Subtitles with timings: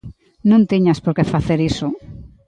[0.49, 1.87] _Non tiñas por que facer iso.